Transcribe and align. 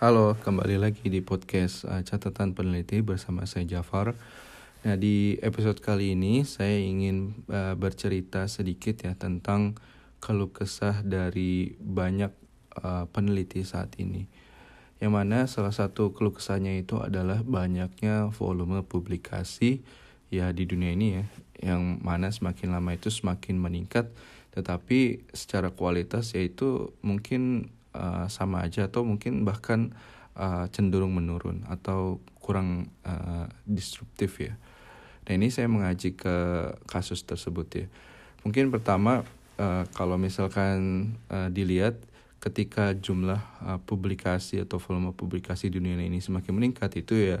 Halo, 0.00 0.32
kembali 0.32 0.80
lagi 0.80 1.12
di 1.12 1.20
podcast 1.20 1.84
uh, 1.84 2.00
Catatan 2.00 2.56
Peneliti 2.56 3.04
bersama 3.04 3.44
saya 3.44 3.68
Jafar. 3.68 4.16
Nah, 4.80 4.96
di 4.96 5.36
episode 5.44 5.76
kali 5.84 6.16
ini 6.16 6.40
saya 6.48 6.72
ingin 6.72 7.44
uh, 7.52 7.76
bercerita 7.76 8.48
sedikit 8.48 9.04
ya 9.04 9.12
tentang 9.12 9.76
keluh 10.16 10.56
kesah 10.56 11.04
dari 11.04 11.76
banyak 11.76 12.32
uh, 12.80 13.12
peneliti 13.12 13.60
saat 13.60 13.92
ini. 14.00 14.24
Yang 15.04 15.12
mana 15.12 15.44
salah 15.44 15.76
satu 15.76 16.16
keluh 16.16 16.32
kesahnya 16.32 16.80
itu 16.80 16.96
adalah 16.96 17.44
banyaknya 17.44 18.32
volume 18.32 18.80
publikasi 18.80 19.84
ya 20.32 20.48
di 20.56 20.64
dunia 20.64 20.96
ini 20.96 21.08
ya, 21.20 21.24
yang 21.60 22.00
mana 22.00 22.32
semakin 22.32 22.72
lama 22.72 22.96
itu 22.96 23.12
semakin 23.12 23.60
meningkat, 23.60 24.08
tetapi 24.56 25.28
secara 25.36 25.68
kualitas 25.68 26.32
yaitu 26.32 26.88
mungkin 27.04 27.68
uh, 27.94 28.26
sama 28.30 28.66
aja 28.66 28.86
atau 28.86 29.02
mungkin 29.06 29.42
bahkan 29.46 29.94
uh, 30.36 30.66
cenderung 30.70 31.14
menurun 31.14 31.66
atau 31.66 32.22
kurang 32.40 32.90
uh, 33.06 33.46
disruptif 33.68 34.40
ya. 34.40 34.54
Nah 35.28 35.32
ini 35.36 35.52
saya 35.52 35.70
mengaji 35.70 36.16
ke 36.16 36.36
kasus 36.90 37.22
tersebut 37.22 37.68
ya. 37.74 37.86
Mungkin 38.42 38.72
pertama 38.72 39.22
uh, 39.60 39.84
kalau 39.92 40.16
misalkan 40.16 41.12
uh, 41.28 41.52
dilihat 41.52 42.00
ketika 42.40 42.96
jumlah 42.96 43.38
uh, 43.60 43.78
publikasi 43.84 44.64
atau 44.64 44.80
volume 44.80 45.12
publikasi 45.12 45.68
di 45.68 45.76
dunia 45.76 46.00
ini 46.00 46.24
semakin 46.24 46.56
meningkat 46.56 46.96
itu 46.96 47.14
ya 47.14 47.38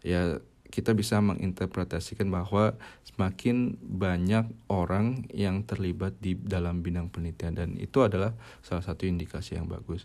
ya 0.00 0.40
kita 0.68 0.92
bisa 0.92 1.18
menginterpretasikan 1.24 2.28
bahwa 2.28 2.76
semakin 3.08 3.80
banyak 3.80 4.46
orang 4.68 5.24
yang 5.32 5.64
terlibat 5.64 6.20
di 6.20 6.36
dalam 6.36 6.84
bidang 6.84 7.08
penelitian 7.08 7.56
dan 7.56 7.70
itu 7.80 8.04
adalah 8.04 8.36
salah 8.60 8.84
satu 8.84 9.08
indikasi 9.08 9.56
yang 9.56 9.66
bagus. 9.66 10.04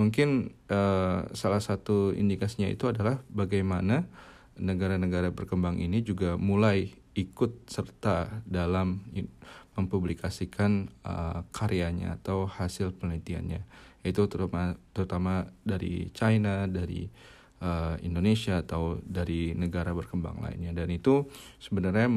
Mungkin 0.00 0.54
uh, 0.70 1.28
salah 1.34 1.60
satu 1.60 2.14
indikasinya 2.14 2.70
itu 2.70 2.88
adalah 2.88 3.20
bagaimana 3.28 4.06
negara-negara 4.58 5.30
berkembang 5.30 5.78
ini 5.78 6.02
juga 6.02 6.38
mulai 6.38 6.90
ikut 7.18 7.66
serta 7.66 8.42
dalam 8.46 9.02
mempublikasikan 9.74 10.90
uh, 11.06 11.46
karyanya 11.50 12.18
atau 12.18 12.46
hasil 12.46 12.94
penelitiannya. 12.98 13.62
Itu 14.02 14.30
terutama 14.30 14.78
terutama 14.94 15.50
dari 15.62 16.10
China, 16.14 16.66
dari 16.70 17.10
uh, 17.62 17.94
Indonesia 18.02 18.60
atau 18.62 18.98
dari 19.02 19.54
negara 19.54 19.94
berkembang 19.94 20.42
lainnya. 20.42 20.74
Dan 20.74 20.90
itu 20.94 21.26
sebenarnya 21.58 22.10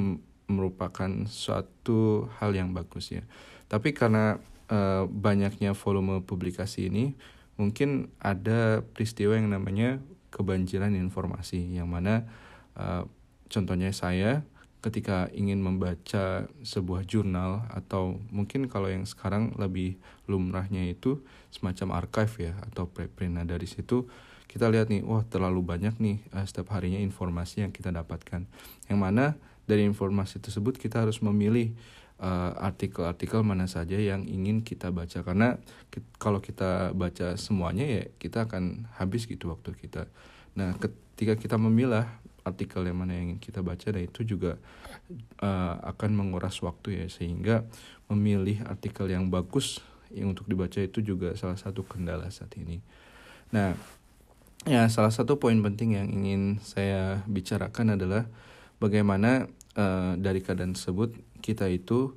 merupakan 0.51 1.11
suatu 1.29 2.27
hal 2.41 2.51
yang 2.53 2.75
bagus 2.75 3.15
ya. 3.15 3.23
Tapi 3.71 3.95
karena 3.95 4.37
uh, 4.67 5.07
banyaknya 5.07 5.71
volume 5.75 6.19
publikasi 6.23 6.91
ini 6.91 7.15
mungkin 7.55 8.09
ada 8.17 8.81
peristiwa 8.81 9.37
yang 9.37 9.53
namanya 9.53 10.01
kebanjiran 10.31 10.95
informasi 10.95 11.75
yang 11.75 11.91
mana 11.91 12.25
uh, 12.79 13.03
contohnya 13.51 13.91
saya 13.91 14.47
ketika 14.81 15.29
ingin 15.37 15.61
membaca 15.61 16.49
sebuah 16.65 17.05
jurnal 17.05 17.69
atau 17.69 18.17
mungkin 18.33 18.65
kalau 18.65 18.89
yang 18.89 19.05
sekarang 19.05 19.53
lebih 19.61 20.01
lumrahnya 20.25 20.89
itu 20.89 21.21
semacam 21.53 22.01
archive 22.01 22.49
ya 22.49 22.53
atau 22.65 22.89
preprint. 22.89 23.37
Nah 23.37 23.45
dari 23.45 23.69
situ 23.69 24.09
kita 24.49 24.67
lihat 24.67 24.89
nih 24.89 25.05
wah 25.05 25.21
terlalu 25.23 25.61
banyak 25.63 25.95
nih 26.01 26.17
uh, 26.33 26.43
setiap 26.43 26.73
harinya 26.73 26.97
informasi 26.97 27.61
yang 27.61 27.71
kita 27.71 27.93
dapatkan. 27.93 28.49
Yang 28.89 28.99
mana 28.99 29.25
dari 29.69 29.85
informasi 29.85 30.41
tersebut 30.41 30.81
kita 30.81 31.05
harus 31.05 31.21
memilih 31.21 31.71
uh, 32.17 32.57
artikel-artikel 32.57 33.39
uh, 33.39 33.45
mana 33.45 33.69
saja 33.69 34.01
yang 34.01 34.25
ingin 34.25 34.65
kita 34.65 34.89
baca. 34.89 35.21
Karena 35.21 35.61
kalau 36.17 36.41
kita 36.41 36.91
baca 36.97 37.37
semuanya 37.37 37.85
ya 37.85 38.03
kita 38.17 38.49
akan 38.49 38.89
habis 38.97 39.29
gitu 39.29 39.53
waktu 39.53 39.77
kita. 39.77 40.09
Nah 40.57 40.73
ketika 40.81 41.37
kita 41.37 41.61
memilah 41.61 42.09
artikel 42.41 42.85
yang 42.85 42.97
mana 43.01 43.17
yang 43.17 43.35
ingin 43.35 43.41
kita 43.41 43.61
baca 43.61 43.87
dan 43.93 44.01
itu 44.01 44.25
juga 44.25 44.57
uh, 45.41 45.75
akan 45.95 46.11
menguras 46.13 46.57
waktu 46.61 47.03
ya. 47.03 47.05
Sehingga 47.07 47.65
memilih 48.11 48.65
artikel 48.67 49.09
yang 49.09 49.29
bagus 49.31 49.79
yang 50.11 50.35
untuk 50.35 50.47
dibaca 50.47 50.79
itu 50.79 50.99
juga 50.99 51.33
salah 51.39 51.55
satu 51.55 51.87
kendala 51.87 52.27
saat 52.29 52.51
ini. 52.59 52.83
Nah 53.55 53.75
ya 54.67 54.85
salah 54.93 55.09
satu 55.09 55.41
poin 55.41 55.57
penting 55.57 55.97
yang 55.97 56.07
ingin 56.11 56.61
saya 56.61 57.25
bicarakan 57.25 57.97
adalah 57.97 58.29
bagaimana 58.77 59.49
uh, 59.73 60.13
dari 60.17 60.43
keadaan 60.43 60.77
tersebut 60.77 61.17
kita 61.41 61.65
itu 61.71 62.13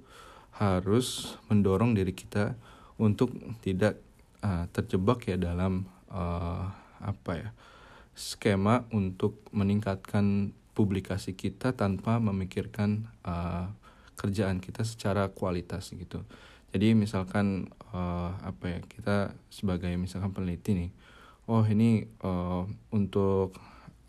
harus 0.55 1.35
mendorong 1.51 1.97
diri 1.97 2.15
kita 2.15 2.55
untuk 3.01 3.35
tidak 3.65 3.99
uh, 4.45 4.71
terjebak 4.71 5.27
ya 5.27 5.37
dalam 5.41 5.89
uh, 6.13 6.71
apa 7.03 7.33
ya 7.35 7.49
skema 8.15 8.87
untuk 8.95 9.43
meningkatkan 9.51 10.55
publikasi 10.75 11.35
kita 11.39 11.75
tanpa 11.75 12.19
memikirkan 12.19 13.11
uh, 13.27 13.71
kerjaan 14.15 14.59
kita 14.63 14.87
secara 14.87 15.31
kualitas 15.31 15.91
gitu. 15.95 16.23
Jadi 16.75 16.95
misalkan 16.99 17.71
uh, 17.95 18.35
apa 18.43 18.65
ya 18.67 18.79
kita 18.83 19.17
sebagai 19.51 19.95
misalkan 19.95 20.35
peneliti 20.35 20.75
nih 20.75 20.91
oh 21.49 21.65
ini 21.65 22.09
uh, 22.25 22.65
untuk 22.93 23.57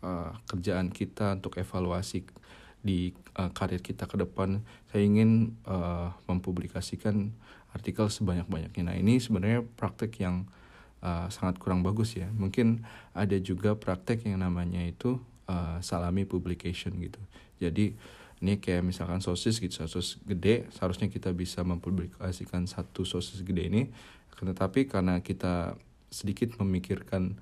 uh, 0.00 0.32
kerjaan 0.48 0.88
kita 0.88 1.36
untuk 1.36 1.60
evaluasi 1.60 2.24
di 2.80 3.12
uh, 3.36 3.50
karir 3.52 3.82
kita 3.82 4.08
ke 4.08 4.16
depan 4.16 4.62
saya 4.88 5.02
ingin 5.04 5.58
uh, 5.68 6.14
mempublikasikan 6.30 7.34
artikel 7.76 8.08
sebanyak-banyaknya 8.08 8.82
nah 8.82 8.96
ini 8.96 9.20
sebenarnya 9.20 9.66
praktek 9.76 10.22
yang 10.22 10.48
uh, 11.06 11.30
sangat 11.30 11.62
kurang 11.62 11.86
bagus 11.86 12.18
ya. 12.18 12.26
Mungkin 12.34 12.82
ada 13.14 13.38
juga 13.38 13.78
praktek 13.78 14.26
yang 14.26 14.42
namanya 14.42 14.82
itu 14.82 15.22
uh, 15.46 15.78
salami 15.78 16.26
publication 16.26 16.98
gitu. 16.98 17.22
Jadi 17.62 17.94
ini 18.44 18.60
kayak 18.60 18.84
misalkan 18.84 19.24
sosis 19.24 19.56
gitu 19.64 19.88
sosis 19.88 20.20
gede 20.28 20.68
seharusnya 20.76 21.08
kita 21.08 21.32
bisa 21.32 21.64
mempublikasikan 21.64 22.66
satu 22.66 23.06
sosis 23.06 23.46
gede 23.46 23.70
ini. 23.70 23.82
Tetapi 24.36 24.90
karena 24.90 25.24
kita 25.24 25.78
sedikit 26.12 26.58
memikirkan 26.60 27.38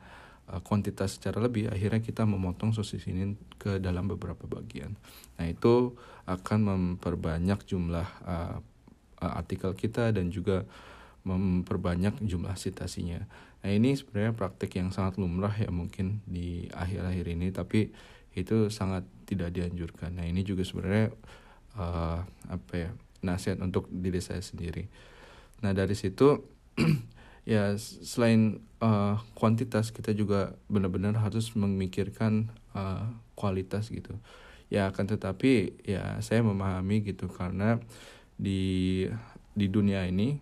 uh, 0.53 0.61
kuantitas 0.63 1.19
secara 1.19 1.43
lebih 1.43 1.73
akhirnya 1.73 2.05
kita 2.05 2.23
memotong 2.29 2.77
sosis 2.77 3.03
ini 3.09 3.35
ke 3.57 3.81
dalam 3.81 4.07
beberapa 4.07 4.45
bagian. 4.47 4.95
Nah 5.41 5.47
itu 5.49 5.97
akan 6.29 6.59
memperbanyak 6.63 7.67
jumlah 7.67 8.09
uh, 8.29 8.61
artikel 9.19 9.73
kita 9.73 10.13
dan 10.13 10.29
juga 10.29 10.69
memperbanyak 11.25 12.21
jumlah 12.21 12.53
citasinya. 12.55 13.25
Nah 13.65 13.71
ini 13.73 13.97
sebenarnya 13.97 14.37
praktik 14.37 14.77
yang 14.77 14.93
sangat 14.93 15.17
lumrah 15.17 15.57
ya 15.57 15.73
mungkin 15.73 16.21
di 16.29 16.69
akhir-akhir 16.69 17.27
ini 17.33 17.49
tapi 17.49 17.89
itu 18.37 18.69
sangat 18.69 19.09
tidak 19.25 19.57
dianjurkan. 19.57 20.21
Nah 20.21 20.29
ini 20.29 20.45
juga 20.45 20.69
sebenarnya 20.69 21.17
uh, 21.81 22.21
apa 22.53 22.73
ya 22.77 22.91
nasihat 23.25 23.65
untuk 23.65 23.89
diri 23.89 24.21
saya 24.21 24.45
sendiri. 24.45 24.85
Nah 25.65 25.73
dari 25.73 25.97
situ 25.97 26.45
ya 27.49 27.73
selain 27.81 28.61
uh, 28.85 29.17
kuantitas 29.33 29.89
kita 29.97 30.13
juga 30.13 30.53
benar-benar 30.69 31.17
harus 31.17 31.57
memikirkan 31.57 32.53
uh, 32.77 33.09
kualitas 33.33 33.89
gitu 33.89 34.13
ya 34.73 34.89
akan 34.91 35.07
tetapi 35.07 35.85
ya 35.85 36.19
saya 36.25 36.41
memahami 36.41 37.05
gitu 37.05 37.29
karena 37.29 37.79
di 38.35 39.05
di 39.55 39.67
dunia 39.71 40.09
ini 40.09 40.41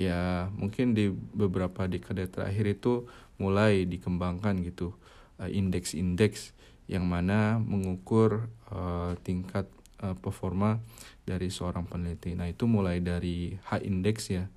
ya 0.00 0.48
mungkin 0.56 0.96
di 0.96 1.12
beberapa 1.12 1.84
dekade 1.84 2.24
terakhir 2.32 2.80
itu 2.80 3.04
mulai 3.36 3.84
dikembangkan 3.84 4.64
gitu 4.64 4.96
uh, 5.36 5.50
indeks-indeks 5.52 6.56
yang 6.88 7.04
mana 7.04 7.60
mengukur 7.60 8.48
uh, 8.72 9.12
tingkat 9.20 9.68
uh, 10.00 10.16
performa 10.16 10.80
dari 11.28 11.52
seorang 11.52 11.84
peneliti. 11.84 12.32
Nah, 12.32 12.48
itu 12.48 12.64
mulai 12.64 12.98
dari 13.04 13.54
H 13.68 13.84
index 13.84 14.32
ya 14.32 14.48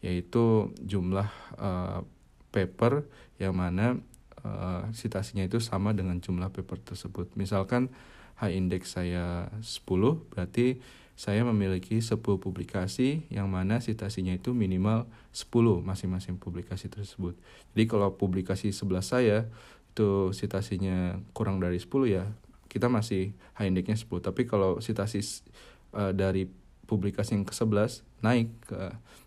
yaitu 0.00 0.72
jumlah 0.80 1.28
uh, 1.60 2.00
paper 2.50 3.04
yang 3.36 3.52
mana 3.52 4.00
uh, 4.42 4.88
itu 5.36 5.60
sama 5.60 5.92
dengan 5.92 6.18
jumlah 6.18 6.50
paper 6.50 6.80
tersebut. 6.80 7.36
Misalkan 7.36 7.92
high 8.40 8.56
index 8.56 8.96
saya 8.96 9.52
10 9.60 9.84
berarti 10.32 10.80
saya 11.20 11.44
memiliki 11.44 12.00
10 12.00 12.16
publikasi 12.24 13.28
yang 13.28 13.52
mana 13.52 13.76
citasinya 13.76 14.32
itu 14.32 14.56
minimal 14.56 15.04
10 15.36 15.52
masing-masing 15.84 16.40
publikasi 16.40 16.88
tersebut. 16.88 17.36
Jadi 17.76 17.84
kalau 17.84 18.16
publikasi 18.16 18.72
sebelah 18.72 19.04
saya 19.04 19.44
itu 19.92 20.32
citasinya 20.32 21.20
kurang 21.36 21.60
dari 21.60 21.76
10 21.76 21.92
ya 22.08 22.24
kita 22.72 22.88
masih 22.88 23.36
high 23.52 23.68
indexnya 23.68 24.00
10. 24.00 24.32
Tapi 24.32 24.48
kalau 24.48 24.80
citasi 24.80 25.20
uh, 25.92 26.16
dari 26.16 26.48
publikasi 26.88 27.36
yang 27.36 27.44
ke-11 27.44 28.00
naik 28.24 28.48
ke 28.64 28.80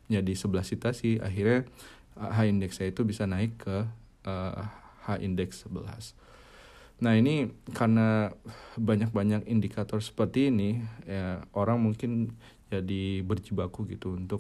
jadi 0.10 0.34
11 0.34 0.74
citasi 0.74 1.22
akhirnya 1.22 1.70
H 2.18 2.50
index 2.50 2.82
saya 2.82 2.90
itu 2.90 3.06
bisa 3.06 3.30
naik 3.30 3.54
ke 3.62 3.86
uh, 4.26 4.66
H 5.06 5.22
index 5.22 5.70
11. 5.70 6.18
Nah 7.04 7.20
ini 7.20 7.52
karena 7.76 8.32
banyak-banyak 8.80 9.44
indikator 9.52 10.00
seperti 10.00 10.48
ini 10.48 10.80
ya 11.04 11.44
orang 11.52 11.84
mungkin 11.84 12.32
jadi 12.72 13.20
berjibaku 13.28 13.84
gitu 13.92 14.16
untuk 14.16 14.40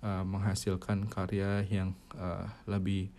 uh, 0.00 0.24
menghasilkan 0.24 1.04
karya 1.12 1.68
yang 1.68 1.92
uh, 2.16 2.48
lebih 2.64 3.12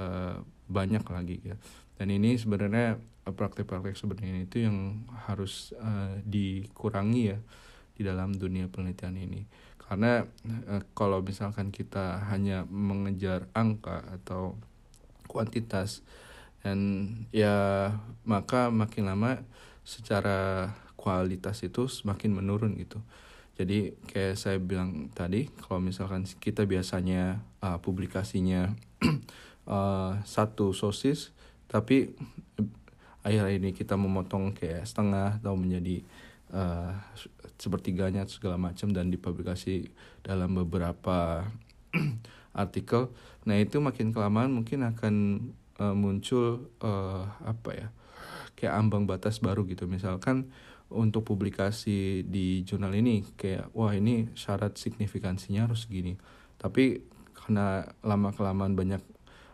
uh, 0.00 0.40
banyak 0.64 1.04
lagi 1.12 1.44
ya. 1.44 1.60
Dan 2.00 2.08
ini 2.08 2.40
sebenarnya 2.40 2.96
praktek-praktek 3.28 3.94
ini 4.24 4.48
itu 4.48 4.64
yang 4.64 5.06
harus 5.28 5.76
uh, 5.76 6.16
dikurangi 6.24 7.36
ya 7.36 7.38
di 7.92 8.02
dalam 8.02 8.32
dunia 8.32 8.66
penelitian 8.72 9.14
ini. 9.20 9.44
Karena 9.76 10.24
uh, 10.24 10.82
kalau 10.96 11.20
misalkan 11.20 11.68
kita 11.68 12.24
hanya 12.32 12.64
mengejar 12.64 13.44
angka 13.52 14.02
atau 14.08 14.56
kuantitas 15.28 16.00
dan 16.62 16.78
ya 17.34 17.90
maka 18.22 18.70
makin 18.70 19.10
lama 19.10 19.42
secara 19.82 20.70
kualitas 20.94 21.58
itu 21.66 21.90
semakin 21.90 22.38
menurun 22.38 22.78
gitu. 22.78 23.02
Jadi 23.58 23.92
kayak 24.08 24.38
saya 24.38 24.56
bilang 24.62 25.12
tadi 25.12 25.50
kalau 25.60 25.82
misalkan 25.82 26.24
kita 26.24 26.64
biasanya 26.64 27.42
uh, 27.60 27.76
publikasinya 27.82 28.72
uh, 29.68 30.16
satu 30.38 30.72
sosis 30.72 31.34
tapi 31.68 32.12
akhir 33.22 33.48
ini 33.60 33.72
kita 33.72 33.94
memotong 33.94 34.52
kayak 34.52 34.84
setengah 34.84 35.40
atau 35.40 35.54
menjadi 35.54 36.04
uh, 36.52 36.96
sepertiganya 37.56 38.26
segala 38.26 38.58
macam 38.58 38.90
dan 38.90 39.08
dipublikasi 39.08 39.88
dalam 40.26 40.58
beberapa 40.58 41.46
artikel 42.62 43.14
nah 43.46 43.56
itu 43.56 43.78
makin 43.78 44.10
kelamaan 44.10 44.52
mungkin 44.52 44.84
akan 44.84 45.14
uh, 45.82 45.94
muncul 45.98 46.70
uh, 46.78 47.26
apa 47.42 47.70
ya 47.74 47.88
kayak 48.54 48.78
ambang 48.78 49.10
batas 49.10 49.42
baru 49.42 49.66
gitu. 49.66 49.90
Misalkan 49.90 50.54
untuk 50.92 51.26
publikasi 51.26 52.22
di 52.22 52.62
jurnal 52.62 52.94
ini 52.94 53.26
kayak 53.34 53.74
wah 53.74 53.90
ini 53.90 54.30
syarat 54.38 54.78
signifikansinya 54.78 55.66
harus 55.66 55.90
segini. 55.90 56.14
Tapi 56.62 57.02
karena 57.34 57.90
lama 58.06 58.30
kelamaan 58.30 58.78
banyak 58.78 59.02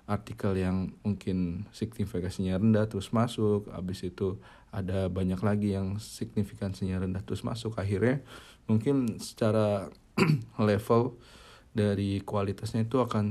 artikel 0.08 0.56
yang 0.56 0.92
mungkin 1.04 1.68
signifikansinya 1.72 2.56
rendah 2.56 2.88
terus 2.88 3.12
masuk 3.12 3.68
habis 3.68 4.04
itu 4.04 4.40
ada 4.72 5.08
banyak 5.12 5.40
lagi 5.40 5.76
yang 5.76 6.00
signifikansinya 6.00 7.04
rendah 7.04 7.20
terus 7.24 7.44
masuk 7.44 7.76
akhirnya 7.76 8.24
mungkin 8.68 9.20
secara 9.20 9.92
level 10.68 11.16
dari 11.78 12.18
kualitasnya 12.24 12.88
itu 12.88 12.98
akan 12.98 13.30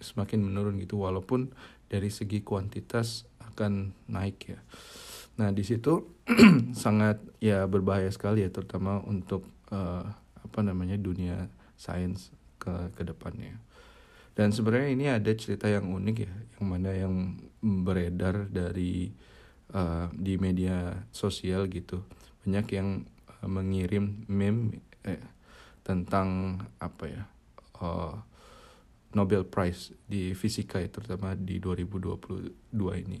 semakin 0.00 0.40
menurun 0.40 0.80
gitu. 0.80 1.04
Walaupun 1.04 1.52
dari 1.88 2.12
segi 2.12 2.44
kuantitas 2.44 3.24
akan 3.40 3.96
naik 4.12 4.38
ya. 4.54 4.60
Nah 5.40 5.50
di 5.50 5.64
situ 5.64 6.20
sangat 6.84 7.18
ya 7.40 7.64
berbahaya 7.64 8.12
sekali 8.12 8.44
ya 8.44 8.50
terutama 8.52 9.00
untuk 9.02 9.48
uh, 9.72 10.04
apa 10.44 10.60
namanya 10.60 11.00
dunia 11.00 11.48
sains 11.74 12.30
ke 12.60 12.92
ke 12.94 13.02
depannya. 13.02 13.56
Dan 14.38 14.54
sebenarnya 14.54 14.90
ini 14.94 15.06
ada 15.10 15.34
cerita 15.34 15.66
yang 15.66 15.90
unik 15.90 16.16
ya, 16.22 16.34
yang 16.58 16.66
mana 16.70 16.90
yang 16.94 17.14
beredar 17.58 18.46
dari 18.46 19.10
uh, 19.74 20.06
di 20.14 20.38
media 20.38 20.94
sosial 21.10 21.66
gitu. 21.66 22.06
Banyak 22.46 22.66
yang 22.70 23.02
uh, 23.42 23.48
mengirim 23.50 24.22
meme 24.30 24.78
eh, 25.02 25.18
tentang 25.82 26.62
apa 26.78 27.04
ya 27.10 27.24
uh, 27.82 28.14
Nobel 29.16 29.44
Prize 29.48 29.96
di 30.04 30.36
fisika 30.36 30.80
ya, 30.82 30.88
terutama 30.92 31.32
di 31.32 31.56
2022 31.60 33.04
ini 33.04 33.20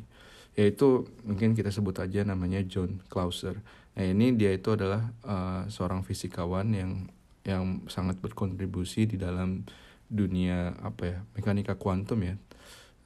yaitu 0.58 1.06
mungkin 1.22 1.54
kita 1.54 1.70
sebut 1.70 2.02
aja 2.02 2.26
namanya 2.26 2.58
John 2.66 2.98
Clauser. 3.06 3.62
Nah 3.94 4.02
ini 4.02 4.34
dia 4.34 4.50
itu 4.50 4.74
adalah 4.74 5.06
uh, 5.22 5.62
seorang 5.70 6.02
fisikawan 6.02 6.74
yang 6.74 7.06
yang 7.46 7.86
sangat 7.86 8.18
berkontribusi 8.18 9.06
di 9.06 9.14
dalam 9.14 9.62
dunia 10.10 10.74
apa 10.82 11.02
ya 11.06 11.18
mekanika 11.38 11.78
kuantum 11.78 12.26
ya, 12.26 12.34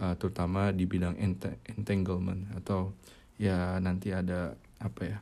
uh, 0.00 0.16
terutama 0.16 0.72
di 0.72 0.88
bidang 0.88 1.20
ent 1.20 1.44
entanglement 1.68 2.48
atau 2.56 2.96
ya 3.36 3.76
nanti 3.84 4.16
ada 4.16 4.56
apa 4.80 5.02
ya 5.04 5.18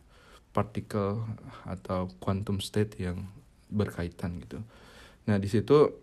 partikel 0.54 1.26
atau 1.66 2.14
quantum 2.22 2.62
state 2.62 2.94
yang 3.02 3.26
berkaitan 3.74 4.38
gitu. 4.38 4.62
Nah 5.26 5.34
di 5.42 5.50
situ 5.50 5.98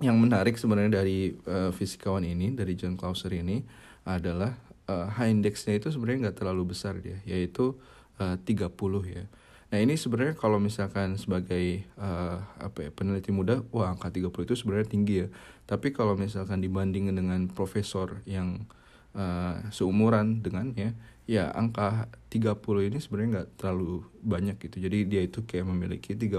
yang 0.00 0.16
menarik 0.16 0.56
sebenarnya 0.56 1.04
dari 1.04 1.36
uh, 1.44 1.70
fisikawan 1.70 2.24
ini 2.24 2.56
dari 2.56 2.72
John 2.74 2.96
Clauser 2.96 3.36
ini 3.36 3.60
adalah 4.08 4.56
uh, 4.88 5.06
high 5.12 5.30
indexnya 5.30 5.76
itu 5.76 5.92
sebenarnya 5.92 6.28
nggak 6.28 6.38
terlalu 6.40 6.72
besar 6.72 6.96
dia 6.98 7.20
yaitu 7.28 7.76
uh, 8.16 8.36
30 8.40 8.72
ya. 9.06 9.24
Nah 9.70 9.78
ini 9.78 9.94
sebenarnya 9.94 10.34
kalau 10.34 10.58
misalkan 10.58 11.14
sebagai 11.14 11.86
uh, 11.94 12.42
apa 12.58 12.88
ya 12.88 12.90
peneliti 12.90 13.30
muda, 13.30 13.62
wah 13.70 13.94
angka 13.94 14.10
30 14.10 14.50
itu 14.50 14.54
sebenarnya 14.58 14.88
tinggi 14.90 15.14
ya. 15.22 15.28
Tapi 15.70 15.94
kalau 15.94 16.18
misalkan 16.18 16.58
dibandingkan 16.58 17.14
dengan 17.14 17.46
profesor 17.46 18.18
yang 18.26 18.66
uh, 19.14 19.62
seumuran 19.70 20.42
dengan 20.42 20.74
ya, 20.74 20.90
ya 21.30 21.54
angka 21.54 22.10
30 22.34 22.58
ini 22.90 22.98
sebenarnya 22.98 23.30
nggak 23.30 23.50
terlalu 23.62 24.02
banyak 24.26 24.58
gitu. 24.58 24.82
Jadi 24.82 25.06
dia 25.06 25.22
itu 25.22 25.46
kayak 25.46 25.70
memiliki 25.70 26.18
30 26.18 26.34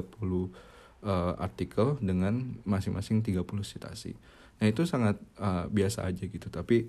uh, 1.06 1.33
artikel 1.38 1.98
dengan 2.01 2.57
masing-masing 2.65 3.21
30 3.25 3.45
citasi. 3.65 4.13
Nah, 4.62 4.65
itu 4.69 4.86
sangat 4.86 5.18
uh, 5.42 5.65
biasa 5.68 6.06
aja 6.06 6.24
gitu, 6.30 6.48
tapi 6.53 6.86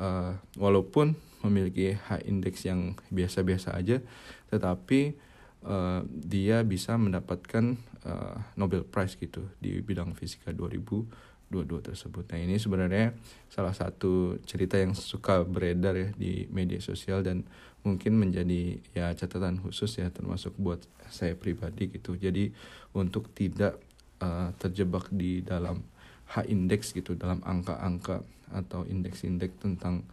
uh, 0.00 0.36
walaupun 0.56 1.12
memiliki 1.44 1.96
high 1.96 2.24
index 2.24 2.64
yang 2.64 2.96
biasa-biasa 3.12 3.76
aja, 3.76 4.00
tetapi 4.48 5.16
uh, 5.64 6.00
dia 6.08 6.64
bisa 6.64 6.96
mendapatkan 6.96 7.76
uh, 8.04 8.36
Nobel 8.56 8.84
Prize 8.84 9.16
gitu 9.16 9.44
di 9.60 9.80
bidang 9.84 10.16
fisika 10.16 10.52
2022 10.52 11.52
tersebut. 11.84 12.24
Nah, 12.32 12.40
ini 12.40 12.56
sebenarnya 12.56 13.12
salah 13.52 13.76
satu 13.76 14.40
cerita 14.48 14.80
yang 14.80 14.96
suka 14.96 15.44
beredar 15.44 15.96
ya 15.96 16.08
di 16.16 16.48
media 16.48 16.80
sosial 16.80 17.20
dan 17.20 17.44
mungkin 17.80 18.20
menjadi 18.20 18.76
ya 18.92 19.12
catatan 19.16 19.60
khusus 19.64 19.96
ya 19.96 20.12
termasuk 20.12 20.52
buat 20.60 20.84
saya 21.08 21.32
pribadi 21.34 21.88
gitu. 21.88 22.16
Jadi 22.16 22.52
untuk 22.92 23.32
tidak 23.32 23.80
uh, 24.20 24.52
terjebak 24.60 25.08
di 25.10 25.40
dalam 25.40 25.82
H 26.30 26.46
index 26.46 26.94
gitu 26.94 27.18
dalam 27.18 27.42
angka-angka 27.42 28.22
atau 28.50 28.86
indeks-indeks 28.86 29.62
tentang 29.62 30.06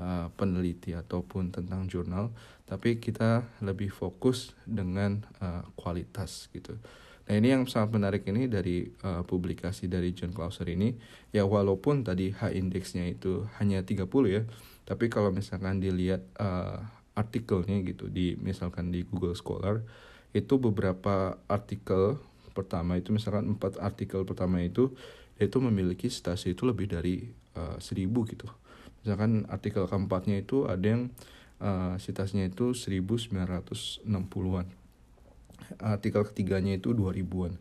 uh, 0.00 0.30
peneliti 0.34 0.96
ataupun 0.96 1.54
tentang 1.54 1.86
jurnal 1.86 2.30
tapi 2.66 3.02
kita 3.02 3.46
lebih 3.62 3.90
fokus 3.90 4.54
dengan 4.62 5.22
uh, 5.42 5.66
kualitas 5.74 6.50
gitu. 6.54 6.78
Nah 7.30 7.38
ini 7.38 7.54
yang 7.54 7.62
sangat 7.70 7.94
menarik 7.94 8.26
ini 8.26 8.50
dari 8.50 8.90
uh, 9.06 9.22
publikasi 9.22 9.86
dari 9.86 10.10
John 10.10 10.34
Clauser 10.34 10.66
ini. 10.66 10.94
Ya 11.30 11.46
walaupun 11.46 12.02
tadi 12.02 12.34
H 12.34 12.50
indeksnya 12.50 13.06
itu 13.06 13.46
hanya 13.62 13.82
30 13.86 14.06
ya 14.26 14.42
tapi 14.90 15.06
kalau 15.06 15.30
misalkan 15.30 15.78
dilihat 15.78 16.26
uh, 16.42 16.82
artikelnya 17.16 17.80
gitu. 17.86 18.10
Di 18.10 18.36
misalkan 18.38 18.90
di 18.94 19.06
Google 19.06 19.34
Scholar 19.38 19.82
itu 20.30 20.58
beberapa 20.62 21.38
artikel 21.50 22.18
pertama 22.54 22.98
itu 22.98 23.14
misalkan 23.14 23.54
empat 23.56 23.78
artikel 23.78 24.22
pertama 24.26 24.62
itu 24.62 24.94
itu 25.40 25.56
memiliki 25.58 26.10
stasi 26.10 26.52
itu 26.52 26.68
lebih 26.68 26.90
dari 26.90 27.30
uh, 27.56 27.78
seribu 27.80 28.26
gitu. 28.28 28.46
Misalkan 29.02 29.48
artikel 29.48 29.88
keempatnya 29.88 30.44
itu 30.44 30.68
ada 30.68 30.84
yang 30.84 31.08
uh, 31.60 31.96
citasnya 31.96 32.50
itu 32.50 32.76
1960-an 32.76 34.66
artikel 35.78 36.22
ketiganya 36.26 36.74
itu 36.74 36.90
2000-an 36.96 37.54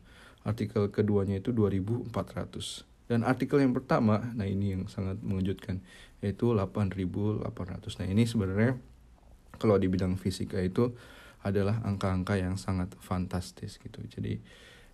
artikel 0.48 0.89
keduanya 0.89 1.38
itu 1.38 1.51
2400 1.53 3.12
dan 3.12 3.22
artikel 3.27 3.62
yang 3.62 3.75
pertama 3.75 4.24
nah 4.34 4.48
ini 4.48 4.74
yang 4.79 4.84
sangat 4.89 5.20
mengejutkan 5.22 5.84
yaitu 6.24 6.50
8800 6.56 8.00
nah 8.01 8.08
ini 8.08 8.24
sebenarnya 8.25 8.79
kalau 9.58 9.79
di 9.82 9.89
bidang 9.89 10.20
fisika 10.20 10.60
itu 10.62 10.94
adalah 11.41 11.79
angka-angka 11.88 12.36
yang 12.36 12.60
sangat 12.60 12.91
fantastis 13.00 13.79
gitu. 13.79 14.03
Jadi 14.06 14.39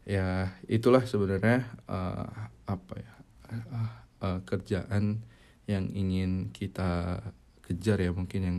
ya 0.06 0.54
itulah 0.70 1.02
sebenarnya 1.04 1.66
uh, 1.90 2.50
apa 2.70 2.94
ya 3.02 3.14
uh, 3.50 3.92
uh, 4.22 4.40
kerjaan 4.46 5.26
yang 5.66 5.90
ingin 5.90 6.54
kita 6.54 7.22
kejar 7.66 7.98
ya 7.98 8.14
mungkin 8.14 8.42
yang 8.46 8.58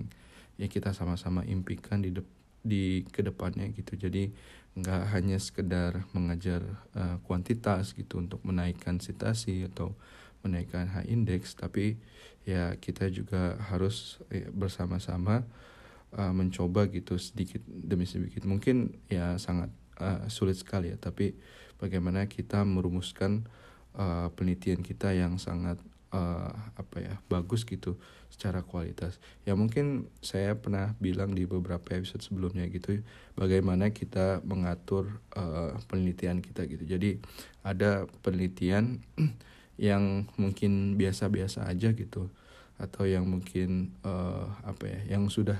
ya 0.58 0.66
kita 0.66 0.90
sama-sama 0.90 1.46
impikan 1.46 2.02
di 2.02 2.10
de 2.10 2.26
di 2.66 3.06
ke 3.06 3.22
depannya 3.22 3.70
gitu. 3.70 3.94
Jadi 3.94 4.34
nggak 4.76 5.02
hanya 5.16 5.38
sekedar 5.40 6.04
mengajar 6.12 6.60
uh, 6.92 7.16
kuantitas 7.24 7.94
gitu 7.94 8.20
untuk 8.20 8.42
menaikkan 8.44 8.98
citasi 8.98 9.64
atau 9.70 9.96
menaikkan 10.44 10.90
H 10.92 11.08
index 11.08 11.56
tapi 11.56 11.96
ya 12.44 12.76
kita 12.78 13.08
juga 13.08 13.56
harus 13.72 14.20
ya, 14.28 14.46
bersama-sama 14.52 15.48
uh, 16.14 16.30
mencoba 16.30 16.86
gitu 16.92 17.18
sedikit 17.18 17.64
demi 17.66 18.06
sedikit. 18.06 18.46
Mungkin 18.46 18.94
ya 19.10 19.40
sangat 19.42 19.74
uh, 19.98 20.28
sulit 20.30 20.60
sekali 20.60 20.94
ya. 20.94 20.96
Tapi 21.00 21.34
bagaimana 21.82 22.30
kita 22.30 22.62
merumuskan 22.62 23.48
uh, 23.98 24.30
penelitian 24.36 24.84
kita 24.84 25.10
yang 25.16 25.40
sangat 25.42 25.80
uh, 26.14 26.52
apa 26.76 26.96
ya 27.02 27.14
bagus 27.26 27.66
gitu 27.66 27.98
secara 28.30 28.62
kualitas. 28.62 29.18
Ya 29.48 29.56
mungkin 29.56 30.10
saya 30.20 30.54
pernah 30.58 30.94
bilang 31.00 31.32
di 31.32 31.48
beberapa 31.48 31.96
episode 31.96 32.22
sebelumnya 32.22 32.68
gitu 32.68 33.00
bagaimana 33.34 33.90
kita 33.90 34.44
mengatur 34.44 35.22
uh, 35.34 35.74
penelitian 35.88 36.44
kita 36.44 36.68
gitu. 36.68 36.84
Jadi 36.84 37.18
ada 37.64 38.04
penelitian 38.20 39.02
yang 39.76 40.28
mungkin 40.40 40.96
biasa-biasa 40.96 41.68
aja 41.68 41.92
gitu 41.92 42.32
atau 42.76 43.08
yang 43.08 43.24
mungkin 43.24 43.96
uh, 44.04 44.52
apa 44.64 44.84
ya 44.84 45.16
yang 45.16 45.32
sudah 45.32 45.56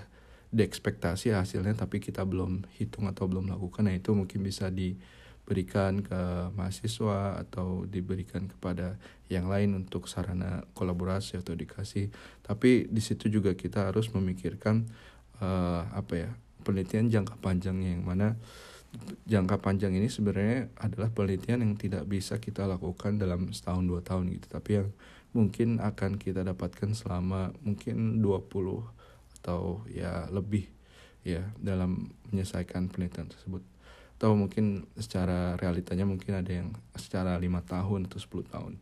diekspektasi 0.57 1.37
hasilnya 1.37 1.77
tapi 1.77 2.01
kita 2.01 2.25
belum 2.25 2.65
hitung 2.81 3.05
atau 3.13 3.29
belum 3.29 3.53
lakukan 3.53 3.85
nah 3.85 3.93
itu 3.93 4.17
mungkin 4.17 4.41
bisa 4.41 4.73
diberikan 4.73 6.01
ke 6.01 6.51
mahasiswa 6.57 7.37
atau 7.45 7.85
diberikan 7.85 8.49
kepada 8.49 8.97
yang 9.29 9.53
lain 9.53 9.77
untuk 9.77 10.07
sarana 10.07 10.63
kolaborasi 10.79 11.43
atau 11.43 11.59
dikasih. 11.59 12.15
Tapi 12.47 12.87
di 12.87 13.03
situ 13.03 13.27
juga 13.27 13.59
kita 13.59 13.91
harus 13.91 14.07
memikirkan 14.15 14.87
uh, 15.43 15.83
apa 15.91 16.15
ya 16.15 16.31
penelitian 16.63 17.11
jangka 17.11 17.39
panjangnya 17.43 17.99
yang 17.99 18.07
mana. 18.07 18.39
Jangka 19.27 19.61
panjang 19.61 19.93
ini 19.93 20.09
sebenarnya 20.09 20.73
adalah 20.79 21.13
penelitian 21.13 21.61
yang 21.61 21.75
tidak 21.77 22.07
bisa 22.07 22.39
kita 22.39 22.65
lakukan 22.65 23.19
dalam 23.19 23.51
setahun 23.51 23.85
dua 23.85 24.01
tahun 24.01 24.31
gitu. 24.31 24.47
Tapi 24.47 24.71
yang 24.79 24.89
mungkin 25.37 25.83
akan 25.85 26.17
kita 26.17 26.47
dapatkan 26.47 26.97
selama 26.97 27.53
mungkin 27.61 28.25
20 28.25 28.96
atau 29.39 29.85
ya 29.91 30.27
lebih 30.33 30.67
ya 31.27 31.43
dalam 31.59 32.15
menyelesaikan 32.31 32.89
penelitian 32.91 33.29
tersebut. 33.31 33.63
Atau 34.17 34.33
mungkin 34.33 34.89
secara 34.97 35.61
realitanya 35.61 36.09
mungkin 36.09 36.41
ada 36.41 36.49
yang 36.49 36.73
secara 36.97 37.37
lima 37.37 37.61
tahun 37.61 38.09
atau 38.09 38.17
10 38.17 38.49
tahun. 38.49 38.73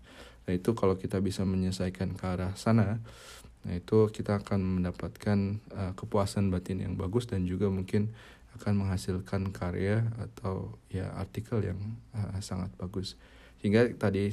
Nah 0.44 0.52
itu 0.52 0.70
kalau 0.76 0.94
kita 0.94 1.18
bisa 1.24 1.42
menyelesaikan 1.42 2.14
ke 2.14 2.24
arah 2.24 2.52
sana 2.54 3.00
nah 3.64 3.72
itu 3.72 4.12
kita 4.12 4.44
akan 4.44 4.60
mendapatkan 4.60 5.56
uh, 5.72 5.92
kepuasan 5.96 6.52
batin 6.52 6.84
yang 6.84 7.00
bagus 7.00 7.24
dan 7.24 7.48
juga 7.48 7.72
mungkin 7.72 8.12
akan 8.60 8.84
menghasilkan 8.84 9.56
karya 9.56 10.04
atau 10.20 10.76
ya 10.92 11.10
artikel 11.16 11.64
yang 11.64 11.80
uh, 12.12 12.38
sangat 12.44 12.68
bagus. 12.76 13.16
Sehingga 13.58 13.88
tadi 13.96 14.30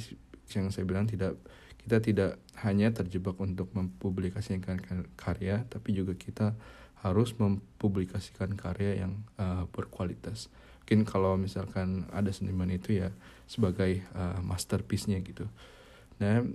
yang 0.52 0.68
saya 0.68 0.84
bilang 0.84 1.08
tidak 1.08 1.40
kita 1.82 1.98
tidak 1.98 2.32
hanya 2.62 2.94
terjebak 2.94 3.34
untuk 3.42 3.70
mempublikasikan 3.74 4.78
karya 5.18 5.66
tapi 5.66 5.90
juga 5.96 6.14
kita 6.14 6.54
harus 7.02 7.34
mempublikasikan 7.34 8.54
karya 8.54 9.02
yang 9.02 9.26
uh, 9.34 9.66
berkualitas. 9.74 10.46
Mungkin 10.82 11.02
kalau 11.02 11.34
misalkan 11.34 12.06
ada 12.14 12.30
seniman 12.30 12.70
itu 12.70 13.02
ya 13.02 13.10
sebagai 13.50 14.06
uh, 14.14 14.38
masterpiece-nya 14.38 15.18
gitu. 15.26 15.50
Nah 16.22 16.46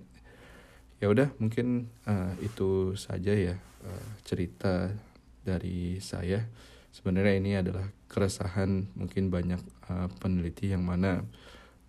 ya 1.03 1.07
udah 1.11 1.35
mungkin 1.43 1.91
uh, 2.07 2.31
itu 2.39 2.95
saja 2.95 3.35
ya 3.35 3.55
uh, 3.83 4.07
cerita 4.23 4.95
dari 5.43 5.99
saya. 5.99 6.47
Sebenarnya 6.95 7.35
ini 7.35 7.51
adalah 7.59 7.91
keresahan 8.07 8.95
mungkin 8.95 9.27
banyak 9.27 9.59
uh, 9.91 10.07
peneliti 10.23 10.71
yang 10.71 10.87
mana 10.87 11.27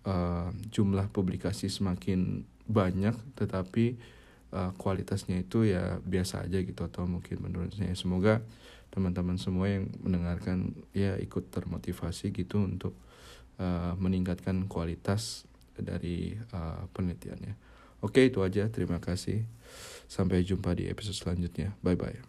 uh, 0.05 0.53
jumlah 0.69 1.09
publikasi 1.09 1.67
semakin 1.67 2.45
banyak 2.69 3.17
tetapi 3.33 3.97
uh, 4.53 4.71
kualitasnya 4.77 5.41
itu 5.41 5.65
ya 5.65 5.97
biasa 6.05 6.45
aja 6.45 6.61
gitu 6.61 6.85
atau 6.85 7.09
mungkin 7.09 7.41
menurut 7.41 7.73
saya 7.73 7.97
semoga 7.97 8.45
teman-teman 8.89 9.37
semua 9.37 9.69
yang 9.69 9.89
mendengarkan 10.01 10.73
ya 10.93 11.17
ikut 11.17 11.53
termotivasi 11.53 12.33
gitu 12.33 12.65
untuk 12.65 12.93
uh, 13.61 13.93
meningkatkan 13.97 14.65
kualitas 14.65 15.45
dari 15.79 16.35
uh, 16.51 16.89
penelitiannya. 16.91 17.55
Oke 18.03 18.27
itu 18.27 18.43
aja 18.43 18.67
terima 18.71 18.99
kasih 18.99 19.43
sampai 20.09 20.43
jumpa 20.43 20.73
di 20.73 20.89
episode 20.89 21.15
selanjutnya 21.15 21.75
bye 21.85 21.95
bye. 21.95 22.19